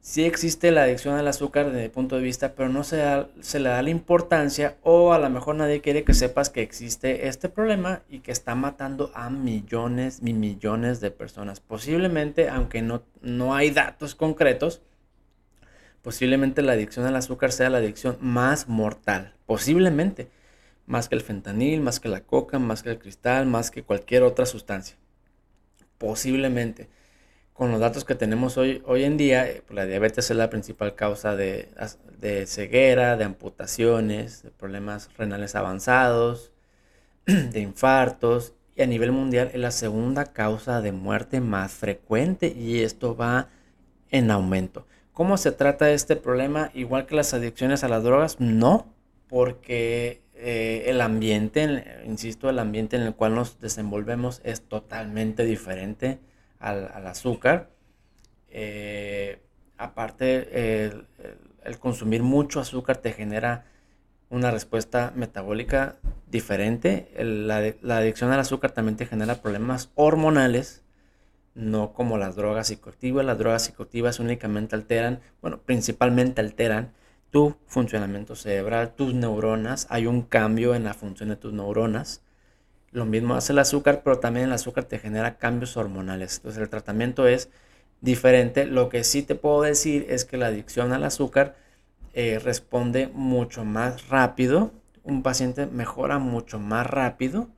Sí 0.00 0.24
existe 0.24 0.70
la 0.70 0.84
adicción 0.84 1.16
al 1.16 1.28
azúcar 1.28 1.66
desde 1.66 1.82
mi 1.82 1.88
punto 1.90 2.16
de 2.16 2.22
vista, 2.22 2.54
pero 2.54 2.68
no 2.70 2.82
se, 2.82 3.04
se 3.40 3.60
le 3.60 3.68
da 3.68 3.82
la 3.82 3.90
importancia 3.90 4.76
o 4.82 5.12
a 5.12 5.18
lo 5.18 5.28
mejor 5.28 5.56
nadie 5.56 5.80
quiere 5.80 6.02
que 6.02 6.14
sepas 6.14 6.50
que 6.50 6.62
existe 6.62 7.28
este 7.28 7.48
problema 7.48 8.02
y 8.08 8.20
que 8.20 8.32
está 8.32 8.54
matando 8.54 9.10
a 9.14 9.28
millones 9.28 10.20
y 10.24 10.32
millones 10.32 11.00
de 11.00 11.10
personas. 11.10 11.60
Posiblemente, 11.60 12.48
aunque 12.48 12.80
no, 12.80 13.02
no 13.20 13.54
hay 13.54 13.70
datos 13.70 14.14
concretos, 14.14 14.80
posiblemente 16.08 16.62
la 16.62 16.72
adicción 16.72 17.04
al 17.04 17.16
azúcar 17.16 17.52
sea 17.52 17.68
la 17.68 17.76
adicción 17.76 18.16
más 18.22 18.66
mortal, 18.66 19.34
posiblemente, 19.44 20.30
más 20.86 21.06
que 21.06 21.16
el 21.16 21.20
fentanil, 21.20 21.82
más 21.82 22.00
que 22.00 22.08
la 22.08 22.22
coca, 22.22 22.58
más 22.58 22.82
que 22.82 22.88
el 22.88 22.98
cristal, 22.98 23.44
más 23.44 23.70
que 23.70 23.82
cualquier 23.82 24.22
otra 24.22 24.46
sustancia. 24.46 24.96
Posiblemente. 25.98 26.88
Con 27.52 27.70
los 27.70 27.78
datos 27.78 28.06
que 28.06 28.14
tenemos 28.14 28.56
hoy, 28.56 28.82
hoy 28.86 29.04
en 29.04 29.18
día, 29.18 29.50
eh, 29.50 29.62
pues, 29.66 29.76
la 29.76 29.84
diabetes 29.84 30.30
es 30.30 30.36
la 30.38 30.48
principal 30.48 30.94
causa 30.94 31.36
de, 31.36 31.68
de 32.18 32.46
ceguera, 32.46 33.18
de 33.18 33.24
amputaciones, 33.24 34.42
de 34.42 34.50
problemas 34.50 35.10
renales 35.18 35.56
avanzados, 35.56 36.52
de 37.26 37.60
infartos 37.60 38.54
y 38.74 38.80
a 38.80 38.86
nivel 38.86 39.12
mundial 39.12 39.50
es 39.52 39.60
la 39.60 39.72
segunda 39.72 40.32
causa 40.32 40.80
de 40.80 40.92
muerte 40.92 41.42
más 41.42 41.72
frecuente 41.72 42.48
y 42.48 42.80
esto 42.80 43.14
va 43.14 43.50
en 44.10 44.30
aumento. 44.30 44.86
¿Cómo 45.18 45.36
se 45.36 45.50
trata 45.50 45.90
este 45.90 46.14
problema? 46.14 46.70
Igual 46.74 47.06
que 47.06 47.16
las 47.16 47.34
adicciones 47.34 47.82
a 47.82 47.88
las 47.88 48.04
drogas, 48.04 48.38
no, 48.38 48.86
porque 49.26 50.22
eh, 50.36 50.84
el 50.86 51.00
ambiente, 51.00 52.02
insisto, 52.06 52.48
el 52.48 52.60
ambiente 52.60 52.94
en 52.94 53.02
el 53.02 53.16
cual 53.16 53.34
nos 53.34 53.58
desenvolvemos 53.58 54.40
es 54.44 54.62
totalmente 54.62 55.44
diferente 55.44 56.20
al, 56.60 56.86
azúcar. 57.08 57.68
Eh, 58.48 59.42
aparte, 59.76 60.84
el, 60.84 61.78
consumir 61.80 62.22
mucho 62.22 62.60
azúcar 62.60 62.98
te 62.98 63.12
genera 63.12 63.64
una 64.30 64.52
respuesta 64.52 65.12
metabólica 65.16 65.96
diferente. 66.28 67.10
la, 67.18 67.74
la 67.82 67.96
adicción 67.96 68.30
al 68.30 68.38
azúcar 68.38 68.70
también 68.70 68.96
te 68.96 69.06
genera 69.06 69.42
problemas 69.42 69.90
hormonales 69.96 70.84
no 71.54 71.92
como 71.92 72.18
las 72.18 72.36
drogas 72.36 72.68
psicoactivas. 72.68 73.24
Las 73.24 73.38
drogas 73.38 73.64
psicoactivas 73.64 74.20
únicamente 74.20 74.76
alteran, 74.76 75.20
bueno, 75.40 75.60
principalmente 75.60 76.40
alteran 76.40 76.92
tu 77.30 77.56
funcionamiento 77.66 78.36
cerebral, 78.36 78.94
tus 78.94 79.14
neuronas. 79.14 79.86
Hay 79.90 80.06
un 80.06 80.22
cambio 80.22 80.74
en 80.74 80.84
la 80.84 80.94
función 80.94 81.28
de 81.30 81.36
tus 81.36 81.52
neuronas. 81.52 82.22
Lo 82.90 83.04
mismo 83.04 83.34
hace 83.34 83.52
el 83.52 83.58
azúcar, 83.58 84.02
pero 84.02 84.18
también 84.18 84.46
el 84.46 84.52
azúcar 84.52 84.84
te 84.84 84.98
genera 84.98 85.36
cambios 85.38 85.76
hormonales. 85.76 86.36
Entonces 86.38 86.62
el 86.62 86.70
tratamiento 86.70 87.26
es 87.26 87.50
diferente. 88.00 88.64
Lo 88.64 88.88
que 88.88 89.04
sí 89.04 89.22
te 89.22 89.34
puedo 89.34 89.62
decir 89.62 90.06
es 90.08 90.24
que 90.24 90.36
la 90.36 90.46
adicción 90.46 90.92
al 90.92 91.04
azúcar 91.04 91.56
eh, 92.14 92.38
responde 92.38 93.08
mucho 93.08 93.64
más 93.64 94.08
rápido. 94.08 94.72
Un 95.02 95.22
paciente 95.22 95.66
mejora 95.66 96.18
mucho 96.18 96.58
más 96.58 96.86
rápido 96.86 97.48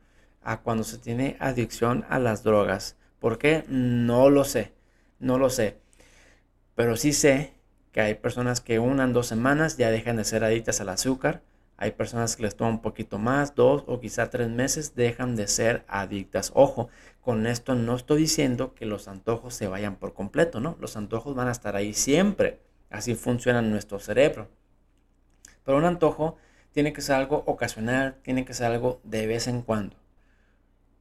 a 0.42 0.60
cuando 0.60 0.84
se 0.84 0.98
tiene 0.98 1.36
adicción 1.40 2.04
a 2.08 2.18
las 2.18 2.42
drogas. 2.42 2.96
¿Por 3.20 3.38
qué? 3.38 3.64
No 3.68 4.30
lo 4.30 4.44
sé, 4.44 4.72
no 5.20 5.38
lo 5.38 5.50
sé. 5.50 5.76
Pero 6.74 6.96
sí 6.96 7.12
sé 7.12 7.52
que 7.92 8.00
hay 8.00 8.14
personas 8.14 8.60
que 8.60 8.78
unan 8.78 9.12
dos 9.12 9.26
semanas 9.26 9.76
ya 9.76 9.90
dejan 9.90 10.16
de 10.16 10.24
ser 10.24 10.42
adictas 10.42 10.80
al 10.80 10.88
azúcar. 10.88 11.42
Hay 11.76 11.92
personas 11.92 12.36
que 12.36 12.42
les 12.42 12.56
toma 12.56 12.70
un 12.70 12.82
poquito 12.82 13.18
más, 13.18 13.54
dos 13.54 13.84
o 13.86 14.00
quizá 14.00 14.30
tres 14.30 14.48
meses, 14.48 14.94
dejan 14.94 15.36
de 15.36 15.48
ser 15.48 15.84
adictas. 15.88 16.50
Ojo, 16.54 16.88
con 17.20 17.46
esto 17.46 17.74
no 17.74 17.94
estoy 17.96 18.22
diciendo 18.22 18.74
que 18.74 18.86
los 18.86 19.06
antojos 19.06 19.54
se 19.54 19.68
vayan 19.68 19.96
por 19.96 20.14
completo, 20.14 20.60
¿no? 20.60 20.76
Los 20.80 20.96
antojos 20.96 21.34
van 21.34 21.48
a 21.48 21.52
estar 21.52 21.76
ahí 21.76 21.92
siempre. 21.92 22.60
Así 22.88 23.14
funciona 23.14 23.60
nuestro 23.62 23.98
cerebro. 23.98 24.48
Pero 25.64 25.76
un 25.78 25.84
antojo 25.84 26.36
tiene 26.72 26.92
que 26.94 27.02
ser 27.02 27.16
algo 27.16 27.44
ocasional, 27.46 28.16
tiene 28.22 28.44
que 28.46 28.54
ser 28.54 28.72
algo 28.72 29.00
de 29.04 29.26
vez 29.26 29.46
en 29.46 29.62
cuando. 29.62 29.99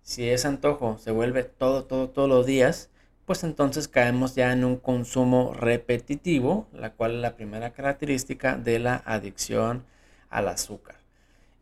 Si 0.10 0.28
ese 0.28 0.48
antojo 0.48 0.98
se 0.98 1.12
vuelve 1.12 1.44
todo, 1.44 1.84
todo, 1.84 2.10
todos 2.10 2.28
los 2.28 2.48
días, 2.48 2.90
pues 3.28 3.44
entonces 3.44 3.88
caemos 3.88 4.34
ya 4.34 4.52
en 4.52 4.66
un 4.66 4.78
consumo 4.78 5.54
repetitivo, 5.54 6.68
la 6.74 6.94
cual 6.94 7.14
es 7.14 7.22
la 7.22 7.36
primera 7.36 7.74
característica 7.74 8.58
de 8.58 8.80
la 8.80 9.04
adicción 9.06 9.84
al 10.32 10.48
azúcar. 10.48 10.96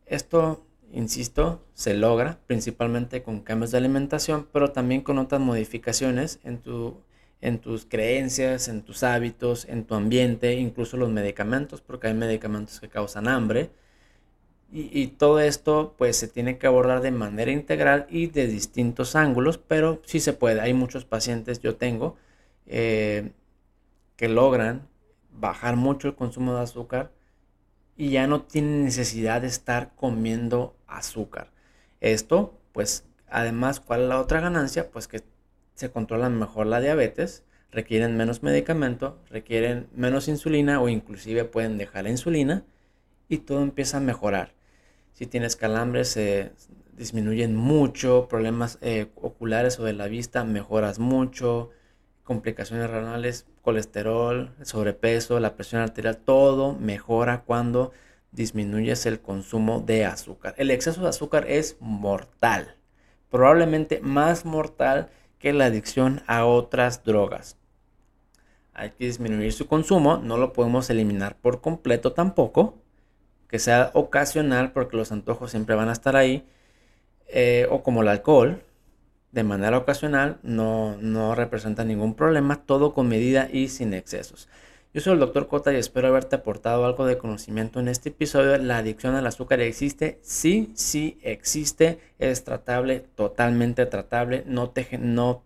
Esto, 0.06 0.64
insisto, 0.94 1.62
se 1.74 1.92
logra 1.92 2.38
principalmente 2.46 3.22
con 3.22 3.40
cambios 3.40 3.72
de 3.72 3.76
alimentación, 3.76 4.48
pero 4.50 4.72
también 4.72 5.02
con 5.02 5.18
otras 5.18 5.42
modificaciones 5.42 6.40
en, 6.42 6.56
tu, 6.56 7.02
en 7.42 7.58
tus 7.58 7.84
creencias, 7.84 8.68
en 8.68 8.80
tus 8.80 9.02
hábitos, 9.02 9.66
en 9.66 9.84
tu 9.84 9.94
ambiente, 9.94 10.54
incluso 10.54 10.96
los 10.96 11.10
medicamentos, 11.10 11.82
porque 11.82 12.06
hay 12.06 12.14
medicamentos 12.14 12.80
que 12.80 12.88
causan 12.88 13.28
hambre, 13.28 13.68
y, 14.70 15.06
todo 15.08 15.40
esto 15.40 15.94
pues 15.96 16.16
se 16.16 16.28
tiene 16.28 16.58
que 16.58 16.66
abordar 16.66 17.00
de 17.00 17.10
manera 17.10 17.50
integral 17.50 18.06
y 18.10 18.26
de 18.26 18.46
distintos 18.46 19.16
ángulos, 19.16 19.58
pero 19.58 20.02
sí 20.04 20.20
se 20.20 20.34
puede. 20.34 20.60
Hay 20.60 20.74
muchos 20.74 21.04
pacientes, 21.06 21.60
yo 21.60 21.76
tengo, 21.76 22.16
eh, 22.66 23.32
que 24.16 24.28
logran 24.28 24.86
bajar 25.32 25.76
mucho 25.76 26.08
el 26.08 26.14
consumo 26.16 26.54
de 26.54 26.62
azúcar 26.62 27.12
y 27.96 28.10
ya 28.10 28.26
no 28.26 28.42
tienen 28.42 28.84
necesidad 28.84 29.42
de 29.42 29.48
estar 29.48 29.94
comiendo 29.96 30.76
azúcar. 30.86 31.50
Esto, 32.00 32.58
pues, 32.72 33.04
además, 33.28 33.80
¿cuál 33.80 34.02
es 34.02 34.08
la 34.08 34.20
otra 34.20 34.40
ganancia? 34.40 34.90
Pues 34.90 35.08
que 35.08 35.22
se 35.74 35.90
controla 35.90 36.28
mejor 36.28 36.66
la 36.66 36.80
diabetes, 36.80 37.44
requieren 37.70 38.16
menos 38.16 38.42
medicamento, 38.42 39.18
requieren 39.30 39.88
menos 39.94 40.28
insulina 40.28 40.80
o 40.80 40.88
inclusive 40.88 41.44
pueden 41.44 41.78
dejar 41.78 42.04
la 42.04 42.10
insulina 42.10 42.64
y 43.28 43.38
todo 43.38 43.62
empieza 43.62 43.98
a 43.98 44.00
mejorar. 44.00 44.57
Si 45.18 45.26
tienes 45.26 45.56
calambres, 45.56 46.10
se 46.10 46.52
disminuyen 46.92 47.56
mucho, 47.56 48.28
problemas 48.28 48.78
eh, 48.82 49.08
oculares 49.16 49.80
o 49.80 49.82
de 49.82 49.92
la 49.92 50.06
vista, 50.06 50.44
mejoras 50.44 51.00
mucho, 51.00 51.70
complicaciones 52.22 52.88
renales, 52.88 53.44
colesterol, 53.62 54.52
sobrepeso, 54.62 55.40
la 55.40 55.56
presión 55.56 55.82
arterial, 55.82 56.18
todo 56.18 56.72
mejora 56.72 57.42
cuando 57.42 57.90
disminuyes 58.30 59.06
el 59.06 59.18
consumo 59.18 59.80
de 59.80 60.04
azúcar. 60.04 60.54
El 60.56 60.70
exceso 60.70 61.02
de 61.02 61.08
azúcar 61.08 61.50
es 61.50 61.78
mortal, 61.80 62.76
probablemente 63.28 63.98
más 64.00 64.44
mortal 64.44 65.10
que 65.40 65.52
la 65.52 65.64
adicción 65.64 66.22
a 66.28 66.44
otras 66.44 67.02
drogas. 67.02 67.56
Hay 68.72 68.90
que 68.90 69.06
disminuir 69.06 69.52
su 69.52 69.66
consumo, 69.66 70.18
no 70.18 70.36
lo 70.36 70.52
podemos 70.52 70.88
eliminar 70.90 71.36
por 71.40 71.60
completo 71.60 72.12
tampoco, 72.12 72.78
que 73.48 73.58
sea 73.58 73.90
ocasional 73.94 74.72
porque 74.72 74.96
los 74.96 75.12
antojos 75.12 75.50
siempre 75.50 75.74
van 75.74 75.88
a 75.88 75.92
estar 75.92 76.16
ahí, 76.16 76.46
eh, 77.28 77.66
o 77.70 77.82
como 77.82 78.02
el 78.02 78.08
alcohol, 78.08 78.62
de 79.32 79.44
manera 79.44 79.78
ocasional, 79.78 80.38
no, 80.42 80.96
no 81.00 81.34
representa 81.34 81.84
ningún 81.84 82.14
problema, 82.14 82.64
todo 82.64 82.94
con 82.94 83.08
medida 83.08 83.48
y 83.52 83.68
sin 83.68 83.92
excesos. 83.94 84.48
Yo 84.94 85.02
soy 85.02 85.12
el 85.12 85.20
doctor 85.20 85.48
Cota 85.48 85.72
y 85.72 85.76
espero 85.76 86.08
haberte 86.08 86.36
aportado 86.36 86.86
algo 86.86 87.04
de 87.04 87.18
conocimiento 87.18 87.78
en 87.78 87.88
este 87.88 88.08
episodio. 88.08 88.56
¿La 88.56 88.78
adicción 88.78 89.14
al 89.14 89.26
azúcar 89.26 89.60
existe? 89.60 90.18
Sí, 90.22 90.72
sí 90.74 91.18
existe. 91.22 91.98
Es 92.18 92.42
tratable, 92.42 93.04
totalmente 93.14 93.84
tratable. 93.84 94.44
No 94.46 94.70
te 94.70 94.96
no, 94.98 95.42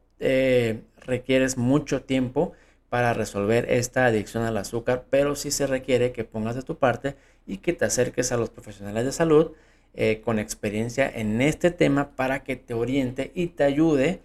requieres 1.04 1.56
mucho 1.59 2.02
tiempo 2.02 2.52
para 2.88 3.14
resolver 3.14 3.71
esta 3.71 4.06
adicción 4.06 4.44
al 4.44 4.56
azúcar, 4.56 5.06
pero 5.11 5.35
sí 5.35 5.50
se 5.50 5.66
requiere 5.66 6.12
que 6.12 6.25
pongas 6.25 6.54
de 6.54 6.62
tu 6.62 6.76
parte 6.76 7.16
y 7.46 7.58
que 7.58 7.72
te 7.72 7.84
acerques 7.84 8.32
a 8.32 8.37
los 8.37 8.50
profesionales 8.50 9.04
de 9.04 9.12
salud 9.12 9.52
eh, 9.94 10.20
con 10.25 10.38
experiencia 10.38 11.11
en 11.12 11.40
este 11.40 11.70
tema 11.70 12.16
para 12.16 12.44
que 12.44 12.56
te 12.56 12.75
oriente 12.75 13.32
y 13.34 13.49
te 13.49 13.64
ayude 13.64 14.22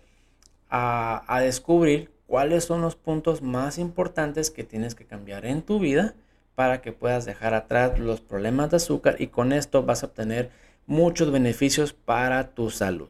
a, 0.70 1.24
a 1.28 1.42
descubrir 1.42 2.12
cuáles 2.26 2.66
son 2.66 2.82
los 2.82 2.96
puntos 2.96 3.42
más 3.42 3.78
importantes 3.78 4.52
que 4.52 4.64
tienes 4.64 4.96
que 4.96 5.06
cambiar 5.06 5.46
en 5.46 5.62
tu 5.62 5.80
vida 5.80 6.16
para 6.56 6.82
que 6.82 6.92
puedas 6.92 7.26
dejar 7.26 7.54
atrás 7.54 8.00
los 8.00 8.22
problemas 8.22 8.72
de 8.72 8.78
azúcar 8.78 9.18
y 9.20 9.28
con 9.28 9.54
esto 9.54 9.84
vas 9.84 10.04
a 10.04 10.08
obtener 10.08 10.50
muchos 10.86 11.32
beneficios 11.32 11.94
para 11.94 12.56
tu 12.56 12.70
salud. 12.70 13.10